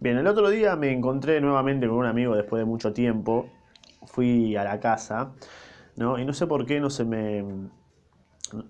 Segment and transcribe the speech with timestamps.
[0.00, 3.50] Bien, el otro día me encontré nuevamente con un amigo después de mucho tiempo.
[4.06, 5.32] Fui a la casa,
[5.96, 6.18] ¿no?
[6.20, 7.42] Y no sé por qué no se me.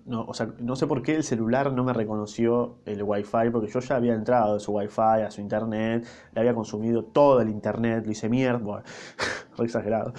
[0.05, 3.67] No, o sea, no sé por qué el celular no me reconoció el wifi, porque
[3.71, 7.49] yo ya había entrado a su wifi, a su internet, le había consumido todo el
[7.49, 8.83] internet, lo hice mierda, bueno,
[9.59, 10.13] exagerado.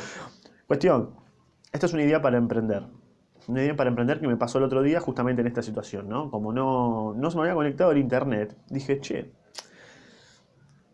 [0.67, 1.11] Cuestión,
[1.73, 2.87] esta es una idea para emprender.
[3.49, 6.31] Una idea para emprender que me pasó el otro día justamente en esta situación, ¿no?
[6.31, 9.33] Como no, no se me había conectado el internet, dije, che,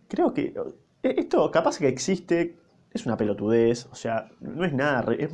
[0.08, 0.54] creo que
[1.02, 2.56] eh, esto capaz que existe,
[2.92, 5.30] es una pelotudez, o sea, no es nada, es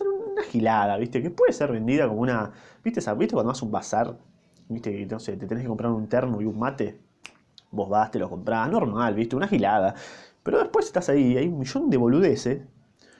[0.00, 1.22] una gilada, ¿viste?
[1.22, 2.52] Que puede ser vendida como una,
[2.84, 4.18] ¿viste, ¿viste cuando vas a un bazar?
[4.68, 5.08] ¿Viste?
[5.20, 7.00] Sé, te tenés que comprar un termo y un mate,
[7.70, 9.36] vos vas, te lo comprás, normal, ¿viste?
[9.36, 9.94] Una gilada.
[10.42, 12.62] Pero después estás ahí, hay un millón de boludeces.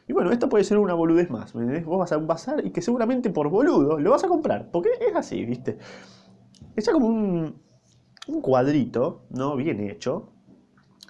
[0.09, 2.80] Y bueno, esto puede ser una boludez más, Vos vas a un bazar y que
[2.80, 5.78] seguramente por boludo lo vas a comprar, porque es así, ¿viste?
[6.76, 7.60] Es como un,
[8.28, 9.56] un cuadrito, ¿no?
[9.56, 10.32] Bien hecho,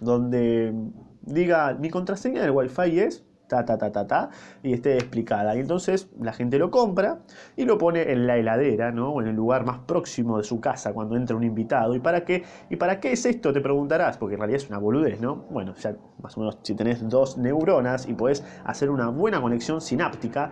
[0.00, 0.74] donde
[1.22, 4.30] diga mi contraseña del wifi es ta ta ta ta ta
[4.62, 5.56] y esté explicada.
[5.56, 7.20] Y entonces la gente lo compra
[7.56, 9.10] y lo pone en la heladera, ¿no?
[9.10, 11.94] O en el lugar más próximo de su casa cuando entra un invitado.
[11.94, 12.44] ¿Y para qué?
[12.70, 13.52] ¿Y para qué es esto?
[13.52, 15.44] Te preguntarás, porque en realidad es una boludez, ¿no?
[15.50, 19.80] Bueno, ya más o menos si tenés dos neuronas y podés hacer una buena conexión
[19.80, 20.50] sináptica,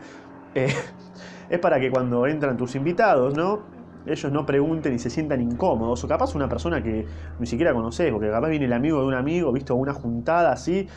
[0.54, 0.72] eh,
[1.50, 3.73] es para que cuando entran tus invitados, ¿no?
[4.06, 6.02] Ellos no pregunten y se sientan incómodos.
[6.04, 7.06] O capaz una persona que
[7.38, 10.88] ni siquiera conoces, porque capaz viene el amigo de un amigo, visto una juntada así,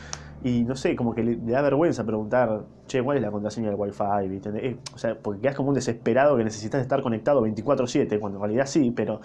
[0.42, 3.78] y no sé, como que le, da vergüenza preguntar, che, ¿cuál es la contraseña del
[3.78, 4.02] wifi?
[4.56, 8.42] Eh, o sea, porque quedas como un desesperado que necesitas estar conectado 24/7, cuando en
[8.42, 9.20] realidad sí, pero...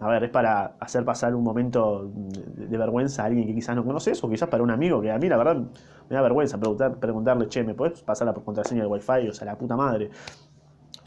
[0.00, 3.84] A ver, es para hacer pasar un momento de, vergüenza a alguien que quizás no
[3.84, 6.96] conoces o quizás para un amigo que a mí la verdad me da vergüenza preguntar,
[6.96, 9.28] preguntarle, che, ¿me puedes pasar la contraseña del wifi?
[9.28, 10.10] O sea, la puta madre.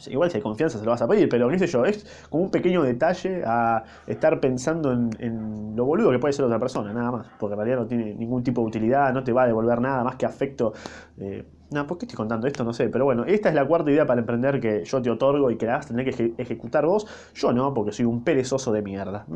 [0.06, 2.44] Igual si hay confianza se lo vas a pedir, pero qué sé yo, es como
[2.44, 7.10] un pequeño detalle a estar pensando en, lo boludo que puede ser otra persona, nada
[7.10, 7.26] más.
[7.38, 10.04] Porque en realidad no tiene ningún tipo de utilidad, no te va a devolver nada
[10.04, 10.72] más que afecto.
[11.18, 12.64] Eh, no, ¿por qué estoy contando esto?
[12.64, 15.50] No sé, pero bueno, esta es la cuarta idea para emprender que yo te otorgo
[15.50, 17.06] y que la vas a tener que ejecutar vos.
[17.34, 19.26] Yo no, porque soy un perezoso de mierda.